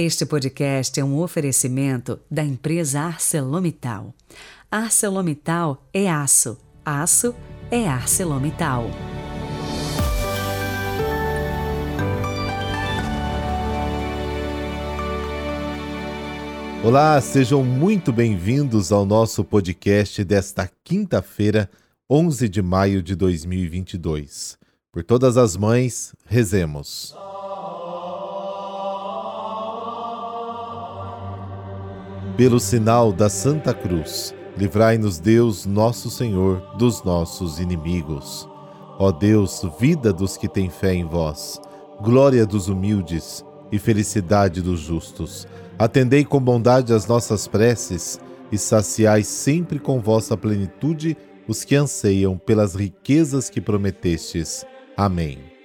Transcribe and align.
Este 0.00 0.24
podcast 0.24 1.00
é 1.00 1.04
um 1.04 1.18
oferecimento 1.18 2.20
da 2.30 2.44
empresa 2.44 3.00
ArcelorMittal. 3.00 4.14
ArcelorMittal 4.70 5.88
é 5.92 6.08
aço, 6.08 6.56
aço 6.84 7.34
é 7.68 7.88
ArcelorMittal. 7.88 8.88
Olá, 16.84 17.20
sejam 17.20 17.64
muito 17.64 18.12
bem-vindos 18.12 18.92
ao 18.92 19.04
nosso 19.04 19.42
podcast 19.42 20.22
desta 20.22 20.70
quinta-feira, 20.84 21.68
11 22.08 22.48
de 22.48 22.62
maio 22.62 23.02
de 23.02 23.16
2022. 23.16 24.56
Por 24.92 25.02
todas 25.02 25.36
as 25.36 25.56
mães, 25.56 26.14
rezemos. 26.24 27.16
Pelo 32.38 32.60
sinal 32.60 33.12
da 33.12 33.28
Santa 33.28 33.74
Cruz, 33.74 34.32
livrai-nos 34.56 35.18
Deus, 35.18 35.66
nosso 35.66 36.08
Senhor, 36.08 36.62
dos 36.78 37.02
nossos 37.02 37.58
inimigos. 37.58 38.48
Ó 38.96 39.10
Deus, 39.10 39.66
vida 39.80 40.12
dos 40.12 40.36
que 40.36 40.46
têm 40.46 40.70
fé 40.70 40.94
em 40.94 41.04
vós, 41.04 41.60
glória 42.00 42.46
dos 42.46 42.68
humildes 42.68 43.44
e 43.72 43.78
felicidade 43.80 44.62
dos 44.62 44.78
justos, 44.78 45.48
atendei 45.76 46.24
com 46.24 46.40
bondade 46.40 46.92
as 46.94 47.08
nossas 47.08 47.48
preces 47.48 48.20
e 48.52 48.56
saciai 48.56 49.24
sempre 49.24 49.80
com 49.80 49.98
vossa 49.98 50.36
plenitude 50.36 51.16
os 51.48 51.64
que 51.64 51.74
anseiam 51.74 52.38
pelas 52.38 52.76
riquezas 52.76 53.50
que 53.50 53.60
prometestes. 53.60 54.64
Amém. 54.96 55.57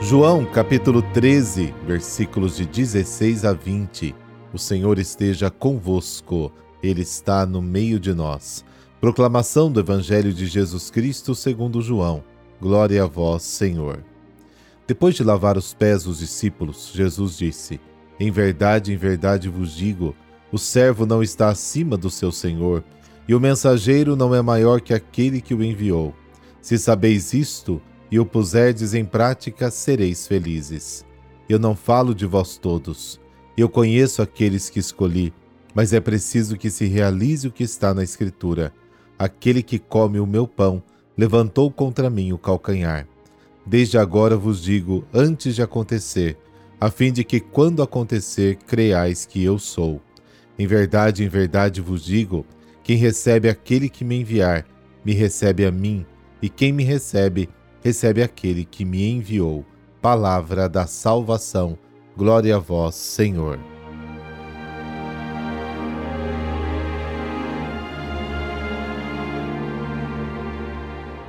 João 0.00 0.46
capítulo 0.46 1.02
13, 1.02 1.74
versículos 1.84 2.56
de 2.56 2.64
16 2.64 3.44
a 3.44 3.52
20. 3.52 4.14
O 4.54 4.58
Senhor 4.58 4.96
esteja 4.96 5.50
convosco, 5.50 6.52
Ele 6.80 7.02
está 7.02 7.44
no 7.44 7.60
meio 7.60 7.98
de 7.98 8.14
nós. 8.14 8.64
Proclamação 9.00 9.70
do 9.70 9.80
Evangelho 9.80 10.32
de 10.32 10.46
Jesus 10.46 10.88
Cristo 10.88 11.34
segundo 11.34 11.82
João. 11.82 12.22
Glória 12.60 13.02
a 13.02 13.06
vós, 13.06 13.42
Senhor. 13.42 14.04
Depois 14.86 15.16
de 15.16 15.24
lavar 15.24 15.58
os 15.58 15.74
pés 15.74 16.04
dos 16.04 16.20
discípulos, 16.20 16.92
Jesus 16.94 17.36
disse: 17.36 17.80
Em 18.20 18.30
verdade, 18.30 18.92
em 18.92 18.96
verdade 18.96 19.48
vos 19.48 19.74
digo, 19.74 20.14
o 20.52 20.58
servo 20.58 21.06
não 21.06 21.24
está 21.24 21.48
acima 21.48 21.96
do 21.96 22.08
seu 22.08 22.30
senhor, 22.30 22.84
e 23.26 23.34
o 23.34 23.40
mensageiro 23.40 24.14
não 24.14 24.32
é 24.32 24.40
maior 24.40 24.80
que 24.80 24.94
aquele 24.94 25.40
que 25.40 25.54
o 25.54 25.62
enviou. 25.62 26.14
Se 26.62 26.78
sabeis 26.78 27.34
isto, 27.34 27.82
e 28.10 28.18
o 28.18 28.26
puserdes 28.26 28.94
em 28.94 29.04
prática, 29.04 29.70
sereis 29.70 30.26
felizes. 30.26 31.04
Eu 31.48 31.58
não 31.58 31.74
falo 31.74 32.14
de 32.14 32.26
vós 32.26 32.56
todos. 32.56 33.20
Eu 33.56 33.68
conheço 33.68 34.22
aqueles 34.22 34.70
que 34.70 34.78
escolhi, 34.78 35.32
mas 35.74 35.92
é 35.92 36.00
preciso 36.00 36.56
que 36.56 36.70
se 36.70 36.86
realize 36.86 37.46
o 37.46 37.52
que 37.52 37.64
está 37.64 37.92
na 37.92 38.02
Escritura. 38.02 38.72
Aquele 39.18 39.62
que 39.62 39.78
come 39.78 40.20
o 40.20 40.26
meu 40.26 40.46
pão 40.46 40.82
levantou 41.16 41.70
contra 41.70 42.08
mim 42.08 42.32
o 42.32 42.38
calcanhar. 42.38 43.06
Desde 43.66 43.98
agora 43.98 44.36
vos 44.36 44.62
digo, 44.62 45.04
antes 45.12 45.54
de 45.54 45.62
acontecer, 45.62 46.38
a 46.80 46.90
fim 46.90 47.12
de 47.12 47.24
que, 47.24 47.40
quando 47.40 47.82
acontecer, 47.82 48.56
creiais 48.56 49.26
que 49.26 49.42
eu 49.42 49.58
sou. 49.58 50.00
Em 50.58 50.66
verdade, 50.66 51.24
em 51.24 51.28
verdade 51.28 51.80
vos 51.80 52.04
digo: 52.04 52.46
quem 52.82 52.96
recebe 52.96 53.48
aquele 53.48 53.88
que 53.88 54.04
me 54.04 54.20
enviar, 54.20 54.64
me 55.04 55.12
recebe 55.12 55.66
a 55.66 55.72
mim, 55.72 56.06
e 56.40 56.48
quem 56.48 56.72
me 56.72 56.84
recebe, 56.84 57.48
recebe 57.82 58.22
aquele 58.22 58.64
que 58.64 58.84
me 58.84 59.10
enviou. 59.10 59.64
Palavra 60.00 60.68
da 60.68 60.86
salvação. 60.86 61.78
Glória 62.16 62.56
a 62.56 62.58
vós, 62.58 62.94
Senhor. 62.94 63.58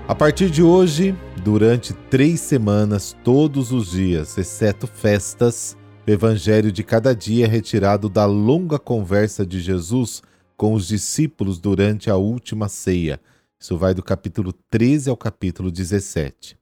A 0.07 0.15
partir 0.15 0.49
de 0.49 0.63
hoje, 0.63 1.15
durante 1.43 1.93
três 1.93 2.39
semanas, 2.39 3.15
todos 3.23 3.71
os 3.71 3.91
dias, 3.91 4.37
exceto 4.37 4.87
festas, 4.87 5.77
o 6.07 6.09
Evangelho 6.09 6.71
de 6.71 6.83
cada 6.83 7.13
dia 7.13 7.45
é 7.45 7.47
retirado 7.47 8.09
da 8.09 8.25
longa 8.25 8.79
conversa 8.79 9.45
de 9.45 9.59
Jesus 9.59 10.23
com 10.57 10.73
os 10.73 10.87
discípulos 10.87 11.59
durante 11.59 12.09
a 12.09 12.15
última 12.15 12.67
ceia 12.67 13.19
isso 13.59 13.77
vai 13.77 13.93
do 13.93 14.01
capítulo 14.01 14.53
13 14.69 15.09
ao 15.09 15.17
capítulo 15.17 15.69
17. 15.69 16.57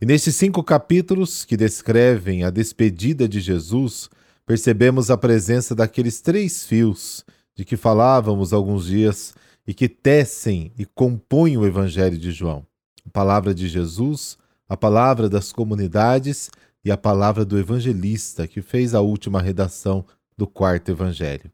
E 0.00 0.04
nesses 0.04 0.36
cinco 0.36 0.62
capítulos 0.62 1.46
que 1.46 1.56
descrevem 1.56 2.44
a 2.44 2.50
despedida 2.50 3.26
de 3.26 3.40
Jesus, 3.40 4.10
percebemos 4.44 5.10
a 5.10 5.16
presença 5.16 5.74
daqueles 5.74 6.20
três 6.20 6.66
fios 6.66 7.24
de 7.54 7.64
que 7.64 7.76
falávamos 7.76 8.52
alguns 8.52 8.86
dias 8.86 9.34
e 9.66 9.72
que 9.72 9.88
tecem 9.88 10.70
e 10.78 10.84
compõem 10.84 11.56
o 11.56 11.66
Evangelho 11.66 12.18
de 12.18 12.30
João. 12.30 12.66
A 13.06 13.10
palavra 13.10 13.54
de 13.54 13.66
Jesus, 13.66 14.36
a 14.68 14.76
palavra 14.76 15.30
das 15.30 15.52
comunidades 15.52 16.50
e 16.84 16.90
a 16.90 16.96
palavra 16.98 17.44
do 17.44 17.58
evangelista 17.58 18.46
que 18.46 18.60
fez 18.60 18.94
a 18.94 19.00
última 19.00 19.40
redação 19.40 20.04
do 20.36 20.46
quarto 20.46 20.90
Evangelho. 20.90 21.50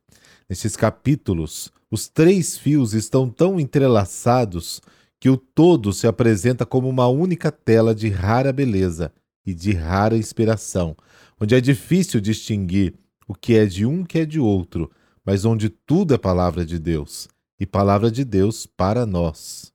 Nesses 0.53 0.77
capítulos, 0.77 1.73
os 1.91 2.09
três 2.09 2.59
fios 2.59 2.93
estão 2.93 3.27
tão 3.27 3.59
entrelaçados 3.59 4.83
que 5.19 5.31
o 5.31 5.37
todo 5.39 5.95
se 5.95 6.07
apresenta 6.07 6.67
como 6.67 6.91
uma 6.91 7.09
única 7.09 7.51
tela 7.51 7.95
de 7.95 8.11
rara 8.11 8.53
beleza 8.53 9.11
e 9.47 9.55
de 9.55 9.73
rara 9.73 10.15
inspiração, 10.15 10.95
onde 11.41 11.55
é 11.55 11.61
difícil 11.63 12.21
distinguir 12.21 12.93
o 13.27 13.35
que 13.35 13.55
é 13.55 13.65
de 13.65 13.87
um 13.87 14.05
que 14.05 14.19
é 14.19 14.27
de 14.27 14.39
outro, 14.39 14.91
mas 15.25 15.47
onde 15.47 15.71
tudo 15.71 16.13
é 16.13 16.19
palavra 16.19 16.67
de 16.67 16.79
Deus 16.79 17.29
e 17.59 17.65
palavra 17.65 18.11
de 18.11 18.23
Deus 18.23 18.67
para 18.67 19.07
nós. 19.07 19.73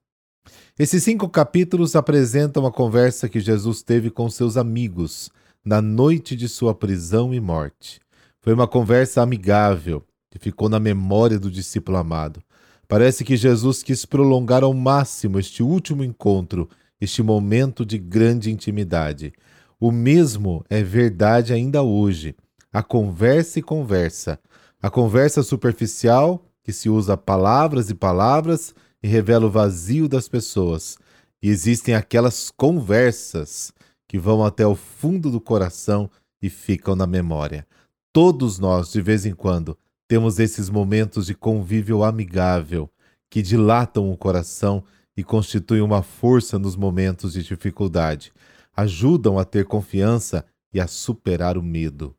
Esses 0.78 1.04
cinco 1.04 1.28
capítulos 1.28 1.96
apresentam 1.96 2.68
a 2.68 2.72
conversa 2.72 3.28
que 3.28 3.40
Jesus 3.40 3.82
teve 3.82 4.12
com 4.12 4.30
seus 4.30 4.58
amigos 4.58 5.32
na 5.66 5.82
noite 5.82 6.36
de 6.36 6.48
sua 6.48 6.76
prisão 6.76 7.34
e 7.34 7.40
morte. 7.40 8.00
Foi 8.42 8.54
uma 8.54 8.68
conversa 8.68 9.24
amigável, 9.24 10.07
que 10.30 10.40
ficou 10.40 10.70
na 10.70 10.80
memória 10.80 11.40
do 11.40 11.50
discípulo 11.50 11.98
amado. 11.98 12.42
Parece 12.88 13.24
que 13.26 13.36
Jesus 13.36 13.84
quis 13.84 14.06
prolongar 14.06 14.64
ao 14.64 14.74
máximo 14.74 15.40
este 15.40 15.62
último 15.62 16.04
encontro, 16.04 16.70
este 17.00 17.22
momento 17.22 17.86
de 17.86 17.98
grande 17.98 18.50
intimidade. 18.52 19.34
O 19.80 19.92
mesmo 19.92 20.66
é 20.70 20.82
verdade 20.82 21.54
ainda 21.54 21.84
hoje. 21.84 22.36
A 22.72 22.82
conversa 22.82 23.60
e 23.60 23.62
conversa. 23.62 24.40
A 24.82 24.90
conversa 24.90 25.44
superficial, 25.44 26.44
que 26.64 26.72
se 26.72 26.90
usa 26.90 27.18
palavras 27.18 27.90
e 27.90 27.96
palavras 27.96 28.74
e 29.04 29.08
revela 29.08 29.46
o 29.46 29.52
vazio 29.52 30.08
das 30.08 30.28
pessoas. 30.28 30.98
E 31.42 31.50
existem 31.50 31.94
aquelas 31.94 32.50
conversas 32.50 33.72
que 34.08 34.18
vão 34.18 34.44
até 34.44 34.66
o 34.66 34.76
fundo 34.76 35.30
do 35.30 35.42
coração 35.42 36.10
e 36.42 36.50
ficam 36.50 36.96
na 36.96 37.06
memória. 37.06 37.68
Todos 38.14 38.58
nós, 38.58 38.92
de 38.92 39.02
vez 39.02 39.26
em 39.26 39.34
quando, 39.34 39.78
temos 40.08 40.40
esses 40.40 40.70
momentos 40.70 41.26
de 41.26 41.36
convívio 41.36 42.04
amigável 42.04 42.90
que 43.30 43.42
dilatam 43.42 44.12
o 44.12 44.18
coração 44.18 44.84
e 45.16 45.24
constituem 45.24 45.82
uma 45.82 46.02
força 46.02 46.58
nos 46.58 46.76
momentos 46.76 47.34
de 47.34 47.44
dificuldade, 47.44 48.32
ajudam 48.76 49.38
a 49.38 49.44
ter 49.44 49.66
confiança 49.66 50.46
e 50.74 50.80
a 50.80 50.88
superar 50.88 51.58
o 51.58 51.64
medo. 51.64 52.16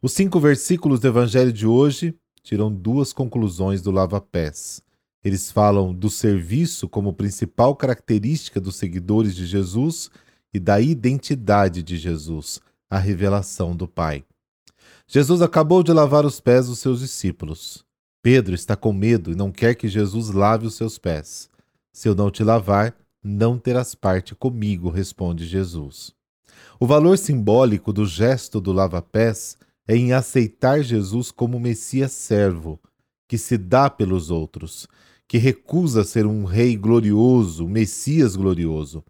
Os 0.00 0.12
cinco 0.12 0.38
versículos 0.38 1.00
do 1.00 1.08
Evangelho 1.08 1.52
de 1.52 1.66
hoje 1.66 2.14
tiram 2.42 2.72
duas 2.72 3.12
conclusões 3.12 3.82
do 3.82 3.90
lava-pés. 3.90 4.80
Eles 5.24 5.50
falam 5.50 5.92
do 5.92 6.08
serviço 6.08 6.88
como 6.88 7.12
principal 7.12 7.74
característica 7.74 8.60
dos 8.60 8.76
seguidores 8.76 9.34
de 9.34 9.44
Jesus 9.44 10.08
e 10.54 10.60
da 10.60 10.80
identidade 10.80 11.82
de 11.82 11.98
Jesus, 11.98 12.60
a 12.88 12.98
revelação 12.98 13.74
do 13.74 13.88
Pai. 13.88 14.24
Jesus 15.06 15.40
acabou 15.40 15.82
de 15.82 15.92
lavar 15.92 16.24
os 16.24 16.40
pés 16.40 16.66
dos 16.66 16.78
seus 16.78 17.00
discípulos. 17.00 17.84
Pedro 18.22 18.54
está 18.54 18.76
com 18.76 18.92
medo 18.92 19.32
e 19.32 19.34
não 19.34 19.50
quer 19.50 19.74
que 19.74 19.88
Jesus 19.88 20.30
lave 20.30 20.66
os 20.66 20.74
seus 20.74 20.98
pés. 20.98 21.48
Se 21.92 22.08
eu 22.08 22.14
não 22.14 22.30
te 22.30 22.44
lavar, 22.44 22.94
não 23.22 23.58
terás 23.58 23.94
parte 23.94 24.34
comigo, 24.34 24.90
responde 24.90 25.46
Jesus. 25.46 26.12
O 26.78 26.86
valor 26.86 27.16
simbólico 27.18 27.92
do 27.92 28.06
gesto 28.06 28.60
do 28.60 28.72
lava-pés 28.72 29.56
é 29.86 29.96
em 29.96 30.12
aceitar 30.12 30.82
Jesus 30.82 31.30
como 31.30 31.58
Messias 31.58 32.12
servo, 32.12 32.78
que 33.26 33.38
se 33.38 33.56
dá 33.56 33.88
pelos 33.88 34.30
outros, 34.30 34.86
que 35.26 35.38
recusa 35.38 36.04
ser 36.04 36.26
um 36.26 36.44
rei 36.44 36.76
glorioso, 36.76 37.66
Messias 37.66 38.36
glorioso. 38.36 39.04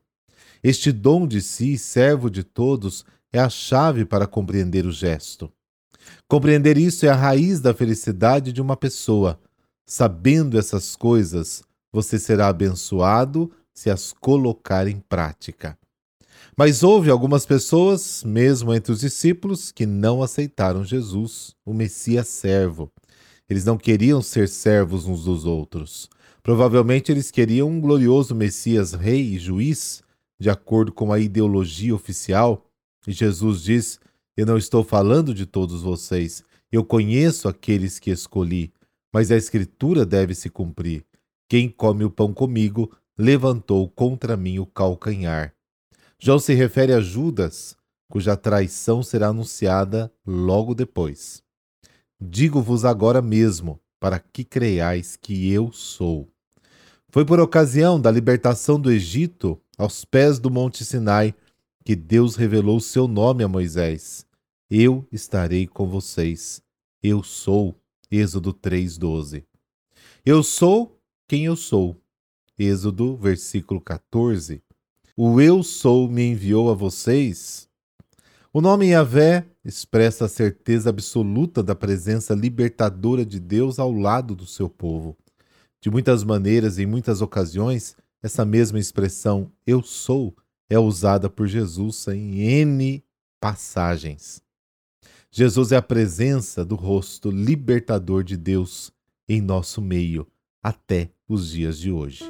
Este 0.63 0.91
dom 0.93 1.27
de 1.27 1.41
si, 1.41 1.79
servo 1.79 2.31
de 2.31 2.43
todos, 2.43 3.05
é 3.33 3.39
a 3.39 3.49
chave 3.49 4.05
para 4.05 4.27
compreender 4.27 4.87
o 4.87 4.93
gesto. 4.93 5.53
Compreender 6.29 6.77
isso 6.77 7.07
é 7.07 7.09
a 7.09 7.15
raiz 7.15 7.61
da 7.61 7.73
felicidade 7.73 8.53
de 8.53 8.61
uma 8.61 8.77
pessoa. 8.77 9.39
Sabendo 9.87 10.59
essas 10.59 10.95
coisas, 10.95 11.63
você 11.93 12.19
será 12.19 12.49
abençoado 12.49 13.51
se 13.73 13.91
as 13.91 14.13
colocar 14.13 14.87
em 14.87 15.01
prática. 15.01 15.79
Mas 16.57 16.83
houve 16.83 17.09
algumas 17.09 17.47
pessoas, 17.47 18.25
mesmo 18.25 18.75
entre 18.75 18.93
os 18.93 19.01
discípulos, 19.01 19.71
que 19.71 19.87
não 19.87 20.23
aceitaram 20.23 20.85
Jesus, 20.85 21.55
o 21.65 21.73
Messias 21.73 22.27
servo. 22.27 22.91
Eles 23.49 23.65
não 23.65 23.79
queriam 23.79 24.21
ser 24.21 24.49
servos 24.49 25.07
uns 25.07 25.25
dos 25.25 25.45
outros. 25.45 26.11
Provavelmente 26.43 27.13
eles 27.13 27.31
queriam 27.31 27.69
um 27.69 27.81
glorioso 27.81 28.35
Messias 28.35 28.93
rei 28.93 29.35
e 29.35 29.39
juiz, 29.39 30.03
de 30.41 30.51
acordo 30.51 30.93
com 30.93 31.13
a 31.13 31.19
ideologia 31.19 31.95
oficial. 31.95 32.67
E 33.07 33.13
Jesus 33.13 33.63
diz: 33.63 34.01
Eu 34.39 34.47
não 34.47 34.57
estou 34.57 34.85
falando 34.85 35.35
de 35.35 35.45
todos 35.45 35.83
vocês. 35.83 36.45
Eu 36.71 36.85
conheço 36.85 37.49
aqueles 37.49 37.99
que 37.99 38.09
escolhi, 38.09 38.73
mas 39.13 39.33
a 39.33 39.37
Escritura 39.37 40.07
deve 40.07 40.33
se 40.33 40.49
cumprir. 40.49 41.05
Quem 41.49 41.69
come 41.69 42.05
o 42.05 42.11
pão 42.11 42.33
comigo 42.33 42.97
levantou 43.19 43.89
contra 43.89 44.37
mim 44.37 44.61
o 44.61 44.65
calcanhar. 44.65 45.53
João 46.21 46.39
se 46.39 46.55
refere 46.55 46.93
a 46.93 47.01
Judas, 47.01 47.77
cuja 48.09 48.37
traição 48.37 49.03
será 49.03 49.27
anunciada 49.27 50.09
logo 50.25 50.73
depois. 50.73 51.43
Digo-vos 52.21 52.85
agora 52.85 53.21
mesmo, 53.21 53.81
para 53.99 54.21
que 54.21 54.45
creiais 54.45 55.17
que 55.17 55.53
eu 55.53 55.73
sou. 55.73 56.29
Foi 57.09 57.25
por 57.25 57.41
ocasião 57.41 58.01
da 58.01 58.09
libertação 58.09 58.79
do 58.79 58.93
Egito, 58.93 59.61
aos 59.77 60.05
pés 60.05 60.39
do 60.39 60.49
Monte 60.49 60.85
Sinai, 60.85 61.35
que 61.85 61.97
Deus 61.97 62.37
revelou 62.37 62.79
seu 62.79 63.09
nome 63.09 63.43
a 63.43 63.49
Moisés. 63.49 64.28
Eu 64.71 65.07
estarei 65.11 65.67
com 65.67 65.89
vocês. 65.89 66.63
Eu 67.03 67.23
sou. 67.23 67.75
Êxodo 68.11 68.53
3:12. 68.53 69.45
Eu 70.25 70.43
sou 70.43 70.99
quem 71.27 71.45
eu 71.45 71.57
sou. 71.57 71.97
Êxodo, 72.59 73.17
versículo 73.17 73.81
14 73.81 74.63
o 75.21 75.41
Eu 75.41 75.65
Sou 75.65 76.09
me 76.09 76.27
enviou 76.27 76.71
a 76.71 76.75
vocês? 76.75 77.69
O 78.53 78.61
nome 78.61 78.91
Yahvé 78.91 79.45
expressa 79.65 80.27
a 80.27 80.29
certeza 80.29 80.91
absoluta 80.91 81.61
da 81.61 81.75
presença 81.75 82.37
libertadora 82.37 83.27
de 83.27 83.41
Deus 83.41 83.81
ao 83.81 83.91
lado 83.91 84.37
do 84.37 84.47
seu 84.47 84.69
povo. 84.69 85.17
De 85.81 85.91
muitas 85.91 86.23
maneiras 86.23 86.79
e 86.79 86.85
em 86.85 86.87
muitas 86.87 87.21
ocasiões, 87.21 87.97
essa 88.23 88.45
mesma 88.45 88.79
expressão 88.79 89.51
Eu 89.67 89.83
Sou 89.83 90.33
é 90.71 90.79
usada 90.79 91.29
por 91.29 91.49
Jesus 91.49 92.07
em 92.07 92.39
N 92.39 93.03
passagens. 93.41 94.41
Jesus 95.31 95.73
é 95.73 95.77
a 95.77 95.83
presença 95.83 96.65
do 96.65 96.75
rosto 96.75 97.31
libertador 97.31 98.25
de 98.25 98.35
Deus 98.35 98.91
em 99.29 99.43
nosso 99.43 99.83
meio 99.83 100.27
até 100.63 101.11
os 101.29 101.51
dias 101.51 101.79
de 101.79 101.93
hoje. 101.93 102.25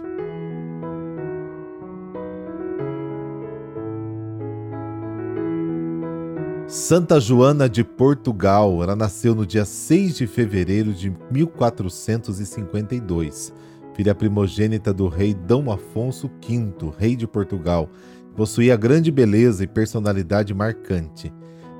Santa 6.66 7.20
Joana 7.20 7.68
de 7.68 7.84
Portugal. 7.84 8.82
Ela 8.82 8.96
nasceu 8.96 9.32
no 9.32 9.46
dia 9.46 9.64
6 9.64 10.16
de 10.16 10.26
fevereiro 10.26 10.92
de 10.92 11.16
1452. 11.30 13.54
Filha 13.94 14.12
primogênita 14.14 14.92
do 14.92 15.06
rei 15.06 15.34
Dom 15.34 15.70
Afonso 15.70 16.28
V, 16.28 16.92
rei 16.98 17.14
de 17.14 17.28
Portugal. 17.28 17.88
Possuía 18.36 18.76
grande 18.76 19.12
beleza 19.12 19.62
e 19.62 19.68
personalidade 19.68 20.52
marcante. 20.52 21.32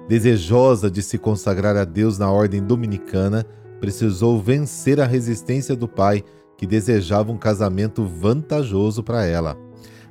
Desejosa 0.08 0.90
de 0.90 1.02
se 1.02 1.18
consagrar 1.18 1.76
a 1.76 1.84
Deus 1.84 2.18
na 2.18 2.30
ordem 2.32 2.62
dominicana, 2.62 3.44
precisou 3.78 4.40
vencer 4.40 4.98
a 5.00 5.06
resistência 5.06 5.76
do 5.76 5.86
pai, 5.86 6.24
que 6.56 6.66
desejava 6.66 7.30
um 7.30 7.36
casamento 7.36 8.04
vantajoso 8.04 9.02
para 9.02 9.26
ela. 9.26 9.56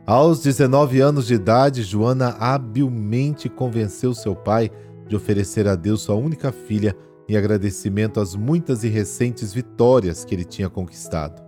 Aos 0.06 0.40
19 0.42 1.02
anos 1.02 1.28
de 1.28 1.34
idade, 1.34 1.82
Joana 1.82 2.38
habilmente 2.40 3.50
convenceu 3.50 4.14
seu 4.14 4.36
pai 4.36 4.70
de 5.08 5.16
oferecer 5.16 5.68
a 5.68 5.76
Deus 5.76 6.04
sua 6.04 6.16
única 6.16 6.52
filha 6.52 6.96
em 7.28 7.36
agradecimento 7.36 8.20
às 8.20 8.36
muitas 8.36 8.84
e 8.84 8.88
recentes 8.88 9.52
vitórias 9.52 10.24
que 10.24 10.34
ele 10.34 10.46
tinha 10.46 10.70
conquistado. 10.70 11.42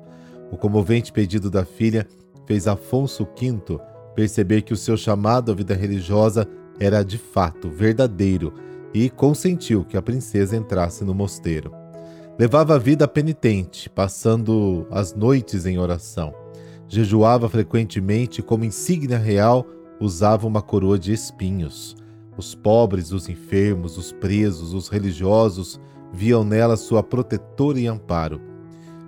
O 0.51 0.57
comovente 0.57 1.13
pedido 1.13 1.50
da 1.50 1.63
filha 1.63 2.06
fez 2.48 2.68
Afonso 2.68 3.25
V 3.40 3.80
perceber 4.16 4.63
que 4.63 4.74
o 4.74 4.78
seu 4.78 4.98
chamado 4.98 5.51
à 5.51 5.56
vida 5.56 5.75
religiosa 5.75 6.48
era 6.80 7.04
de 7.04 7.18
fato 7.18 7.70
verdadeiro 7.70 8.54
e 8.94 9.10
consentiu 9.10 9.84
que 9.84 9.98
a 9.98 10.02
princesa 10.02 10.56
entrasse 10.56 11.04
no 11.04 11.14
mosteiro. 11.14 11.72
Levava 12.38 12.76
a 12.76 12.80
vida 12.80 13.08
penitente, 13.08 13.90
passando 13.90 14.88
as 14.90 15.14
noites 15.14 15.66
em 15.66 15.78
oração. 15.78 16.34
Jejuava 16.88 17.50
frequentemente, 17.50 18.42
como 18.42 18.64
insígnia 18.64 19.18
real, 19.18 19.66
usava 20.00 20.48
uma 20.48 20.62
coroa 20.62 20.98
de 20.98 21.12
espinhos. 21.12 21.96
Os 22.38 22.56
pobres, 22.56 23.12
os 23.12 23.28
enfermos, 23.28 23.98
os 23.98 24.14
presos, 24.14 24.74
os 24.74 24.88
religiosos 24.88 25.80
viam 26.14 26.44
nela 26.44 26.78
sua 26.78 27.04
protetora 27.04 27.80
e 27.80 27.88
amparo. 27.88 28.42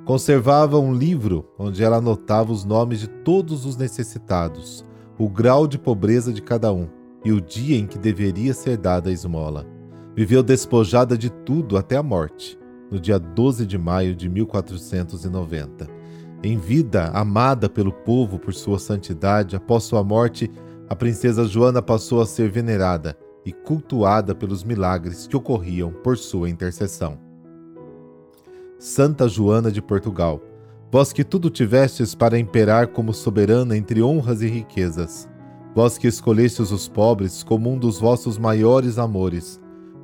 Conservava 0.03 0.77
um 0.77 0.93
livro 0.93 1.47
onde 1.57 1.83
ela 1.83 1.97
anotava 1.97 2.51
os 2.51 2.65
nomes 2.65 2.99
de 2.99 3.07
todos 3.07 3.65
os 3.65 3.77
necessitados, 3.77 4.85
o 5.17 5.29
grau 5.29 5.65
de 5.65 5.79
pobreza 5.79 6.33
de 6.33 6.41
cada 6.41 6.73
um 6.73 7.00
e 7.23 7.31
o 7.31 7.39
dia 7.39 7.77
em 7.77 7.85
que 7.85 7.97
deveria 7.97 8.53
ser 8.53 8.77
dada 8.77 9.09
a 9.09 9.13
esmola. 9.13 9.65
Viveu 10.15 10.43
despojada 10.43 11.17
de 11.17 11.29
tudo 11.29 11.77
até 11.77 11.95
a 11.95 12.03
morte, 12.03 12.59
no 12.91 12.99
dia 12.99 13.17
12 13.17 13.65
de 13.65 13.77
maio 13.77 14.15
de 14.15 14.27
1490. 14.27 15.87
Em 16.43 16.57
vida, 16.57 17.11
amada 17.13 17.69
pelo 17.69 17.91
povo 17.91 18.39
por 18.39 18.53
sua 18.53 18.79
santidade, 18.79 19.55
após 19.55 19.83
sua 19.83 20.03
morte, 20.03 20.51
a 20.89 20.95
princesa 20.95 21.45
Joana 21.45 21.81
passou 21.81 22.19
a 22.19 22.25
ser 22.25 22.49
venerada 22.49 23.17
e 23.45 23.53
cultuada 23.53 24.35
pelos 24.35 24.63
milagres 24.63 25.27
que 25.27 25.37
ocorriam 25.37 25.91
por 25.91 26.17
sua 26.17 26.49
intercessão. 26.49 27.17
Santa 28.77 29.27
Joana 29.29 29.71
de 29.71 29.81
Portugal, 29.81 30.41
vós 30.91 31.13
que 31.13 31.23
tudo 31.23 31.49
tivestes 31.49 32.15
para 32.15 32.37
imperar 32.37 32.87
como 32.87 33.13
soberana 33.13 33.77
entre 33.77 34.01
honras 34.01 34.41
e 34.41 34.47
riquezas, 34.47 35.29
vós 35.73 35.97
que 35.97 36.07
escolhestes 36.07 36.71
os 36.71 36.87
pobres 36.87 37.43
como 37.43 37.71
um 37.71 37.77
dos 37.77 37.99
vossos 37.99 38.37
maiores 38.37 38.97
amores, 38.97 39.59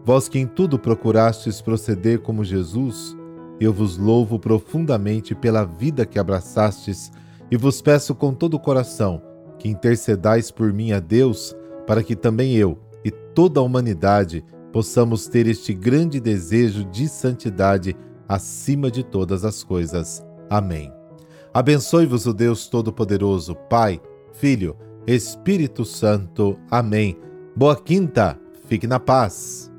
vós 0.06 0.30
que 0.30 0.40
em 0.40 0.48
tudo 0.48 0.80
procurastes 0.80 1.62
proceder 1.62 2.20
como 2.20 2.44
Jesus, 2.44 3.16
eu 3.60 3.74
vos 3.74 3.98
louvo 3.98 4.40
profundamente 4.40 5.36
pela 5.36 5.66
vida 5.66 6.06
que 6.06 6.20
abraçastes 6.20 7.12
e 7.50 7.58
vos 7.58 7.82
peço 7.82 8.14
com 8.14 8.34
todo 8.34 8.54
o 8.54 8.60
coração 8.60 9.22
que 9.58 9.68
intercedais 9.68 10.52
por 10.52 10.72
mim 10.72 10.92
a 10.92 11.00
Deus, 11.00 11.56
para 11.86 12.04
que 12.04 12.16
também 12.16 12.54
eu 12.56 12.78
e 13.04 13.12
toda 13.12 13.60
a 13.60 13.64
humanidade 13.64 14.46
possamos 14.72 15.28
ter 15.28 15.48
este 15.48 15.74
grande 15.74 16.20
desejo 16.20 16.84
de 16.86 17.08
santidade 17.08 17.96
acima 18.28 18.92
de 18.92 19.04
todas 19.04 19.44
as 19.44 19.64
coisas. 19.64 20.24
Amém. 20.50 20.94
Abençoe-vos 21.54 22.28
o 22.28 22.34
Deus 22.34 22.68
Todo-Poderoso, 22.68 23.56
Pai, 23.70 24.00
Filho, 24.34 24.76
Espírito 25.08 25.86
Santo. 25.86 26.60
Amém. 26.70 27.18
Boa 27.56 27.82
quinta, 27.82 28.38
fique 28.68 28.86
na 28.86 29.00
paz. 29.00 29.72